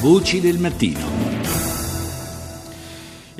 [0.00, 1.37] Voci del mattino.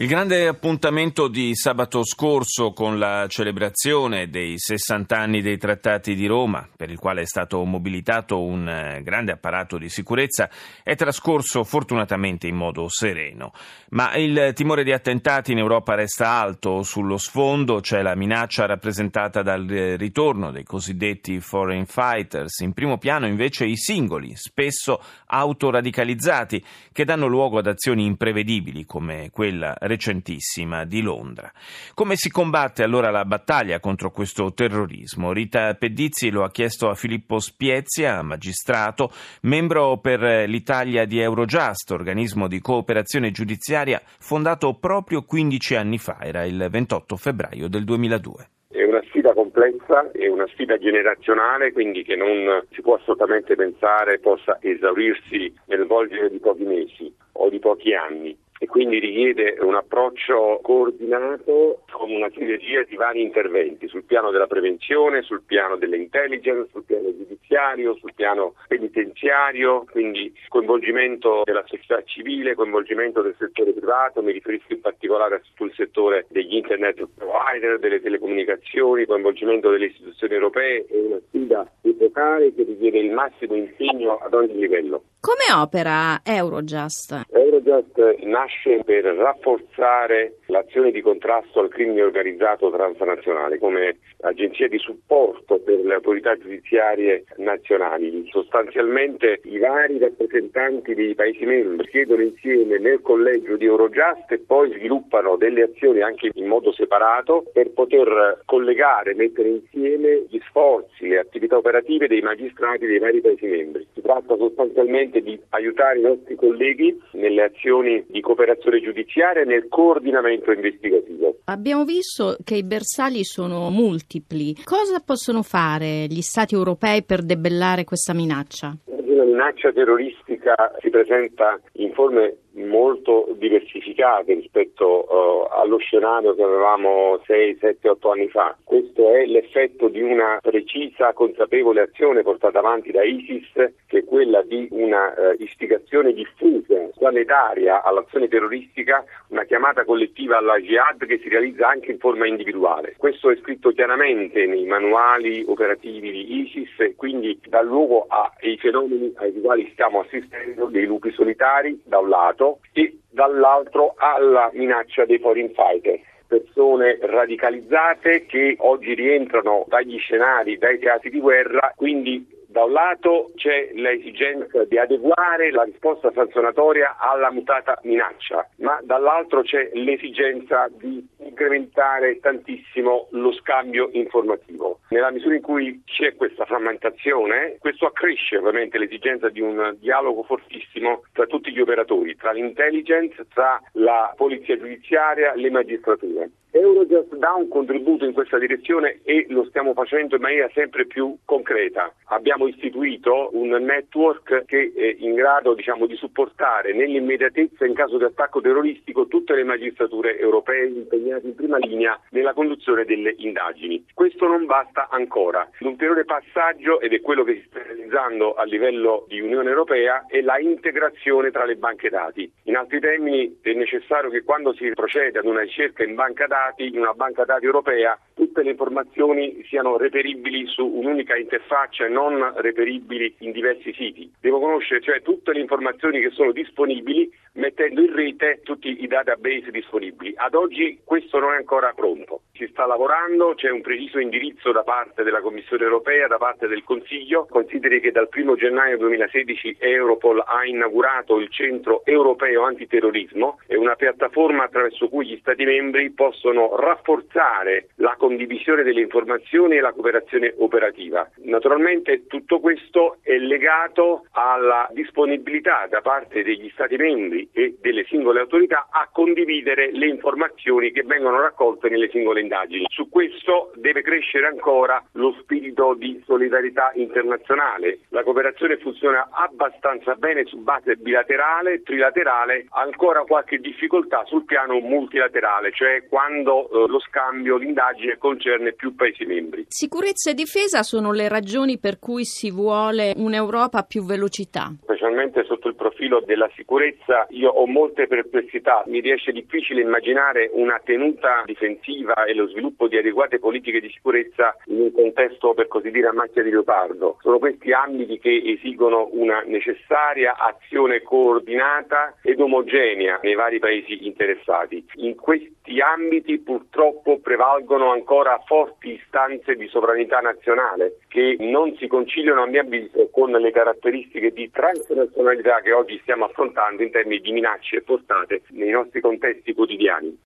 [0.00, 6.26] Il grande appuntamento di sabato scorso con la celebrazione dei 60 anni dei trattati di
[6.26, 10.48] Roma, per il quale è stato mobilitato un eh, grande apparato di sicurezza,
[10.84, 13.50] è trascorso fortunatamente in modo sereno.
[13.88, 16.84] Ma il timore di attentati in Europa resta alto.
[16.84, 22.60] Sullo sfondo c'è la minaccia rappresentata dal eh, ritorno dei cosiddetti foreign fighters.
[22.60, 29.30] In primo piano invece i singoli, spesso autoradicalizzati, che danno luogo ad azioni imprevedibili come
[29.32, 31.50] quella recentissima di Londra.
[31.94, 35.32] Come si combatte allora la battaglia contro questo terrorismo?
[35.32, 39.10] Rita Pedizzi lo ha chiesto a Filippo Spiezia, magistrato,
[39.42, 46.44] membro per l'Italia di Eurojust, organismo di cooperazione giudiziaria fondato proprio 15 anni fa, era
[46.44, 52.14] il 28 febbraio del 2002 È una sfida complessa, è una sfida generazionale, quindi che
[52.14, 57.94] non si può assolutamente pensare possa esaurirsi nel volgere di pochi mesi o di pochi
[57.94, 64.30] anni e quindi richiede un approccio coordinato con una sinergia di vari interventi sul piano
[64.30, 67.10] della prevenzione, sul piano delle intelligence, sul piano
[67.48, 74.72] giudiziario, sul piano penitenziario, quindi coinvolgimento della società civile, coinvolgimento del settore privato, mi riferisco
[74.74, 81.20] in particolare sul settore degli internet provider, delle telecomunicazioni, coinvolgimento delle istituzioni europee, è una
[81.28, 85.04] sfida epocale che richiede il massimo impegno ad ogni livello.
[85.20, 87.22] Come opera Eurojust?
[87.32, 95.58] Eurojust nasce per rafforzare l'azione di contrasto al crimine organizzato transnazionale come agenzia di supporto
[95.58, 98.26] per le autorità giudiziarie nazionali.
[98.30, 104.70] Sostanzialmente i vari rappresentanti dei Paesi membri siedono insieme nel collegio di Eurojust e poi
[104.72, 111.56] sviluppano delle azioni anche in modo separato per poter collegare, mettere insieme gli sforzi, attività
[111.56, 113.86] operative dei magistrati dei vari Paesi membri.
[113.94, 119.66] Si tratta sostanzialmente di aiutare i nostri colleghi nelle azioni di cooperazione giudiziaria e nel
[119.68, 121.38] coordinamento investigativo.
[121.44, 124.54] Abbiamo visto che i bersagli sono multipli.
[124.64, 128.76] Cosa possono fare gli Stati europei per debellare questa minaccia?
[128.84, 130.37] La minaccia terroristica
[130.80, 132.36] si presenta in forme
[132.66, 138.56] molto diversificate rispetto uh, allo scenario che avevamo 6, 7, 8 anni fa.
[138.64, 143.52] Questo è l'effetto di una precisa, consapevole azione portata avanti da ISIS,
[143.86, 150.58] che è quella di una uh, istigazione diffusa, planetaria all'azione terroristica, una chiamata collettiva alla
[150.58, 152.94] jihad che si realizza anche in forma individuale.
[152.96, 159.12] Questo è scritto chiaramente nei manuali operativi di ISIS e quindi dà luogo ai fenomeni
[159.16, 160.37] ai quali stiamo assistendo,
[160.70, 168.26] dei lupi solitari da un lato, e dall'altro alla minaccia dei foreign fighter persone radicalizzate
[168.26, 174.64] che oggi rientrano dagli scenari, dai teatri di guerra, quindi da un lato c'è l'esigenza
[174.64, 183.08] di adeguare la risposta sanzionatoria alla mutata minaccia, ma dall'altro c'è l'esigenza di incrementare tantissimo
[183.10, 184.80] lo scambio informativo.
[184.90, 191.02] Nella misura in cui c'è questa frammentazione, questo accresce ovviamente l'esigenza di un dialogo fortissimo
[191.12, 196.30] tra tutti gli operatori, tra l'intelligence, tra la polizia giudiziaria, le magistrature.
[196.50, 201.14] Eurojust dà un contributo in questa direzione e lo stiamo facendo in maniera sempre più
[201.24, 201.92] concreta.
[202.06, 208.04] Abbiamo istituito un network che è in grado diciamo, di supportare nell'immediatezza in caso di
[208.04, 213.84] attacco terroristico tutte le magistrature europee impegnate in prima linea nella conduzione delle indagini.
[213.94, 215.48] Questo non basta ancora.
[215.58, 220.20] L'ulteriore passaggio, ed è quello che si sta realizzando a livello di Unione Europea, è
[220.20, 222.30] la integrazione tra le banche dati.
[222.44, 226.66] In altri termini è necessario che quando si procede ad una ricerca in banca dati
[226.66, 227.98] in una banca dati europea
[228.28, 234.12] tutte le informazioni siano reperibili su un'unica interfaccia e non reperibili in diversi siti.
[234.20, 239.50] Devo conoscere cioè tutte le informazioni che sono disponibili mettendo in rete tutti i database
[239.50, 240.12] disponibili.
[240.16, 242.22] Ad oggi questo non è ancora pronto.
[242.32, 246.62] Si sta lavorando, c'è un preciso indirizzo da parte della Commissione europea, da parte del
[246.64, 247.26] Consiglio.
[247.26, 253.74] Consideri che dal 1 gennaio 2016 Europol ha inaugurato il Centro Europeo Antiterrorismo, è una
[253.74, 258.26] piattaforma attraverso cui gli Stati membri possono rafforzare la condivisione
[258.62, 261.08] delle informazioni e la cooperazione operativa.
[261.24, 268.20] Naturalmente tutto questo è legato alla disponibilità da parte degli Stati membri e delle singole
[268.20, 272.64] autorità a condividere le informazioni che vengono raccolte nelle singole indagini.
[272.68, 277.80] Su questo deve crescere ancora lo spirito di solidarietà internazionale.
[277.90, 285.52] La cooperazione funziona abbastanza bene su base bilaterale, trilaterale, ancora qualche difficoltà sul piano multilaterale,
[285.52, 289.44] cioè quando eh, lo scambio, l'indagine concerne più Paesi membri.
[289.48, 294.54] Sicurezza e difesa sono le ragioni per cui si vuole un'Europa a più velocità.
[294.62, 300.60] Specialmente sotto il profilo della sicurezza io ho molte perplessità, mi riesce difficile immaginare una
[300.64, 305.70] tenuta difensiva e lo sviluppo di adeguate politiche di sicurezza in un contesto per così
[305.70, 306.96] dire a macchia di leopardo.
[307.00, 314.64] Sono questi ambiti che esigono una necessaria azione coordinata ed omogenea nei vari paesi interessati.
[314.76, 322.22] In questi ambiti purtroppo prevalgono ancora forti istanze di sovranità nazionale che non si conciliano
[322.22, 327.10] a mio avviso con le caratteristiche di transnazionalità che oggi stiamo affrontando in termini di
[327.10, 329.96] minacce portate nei nostri contesti quotidiani.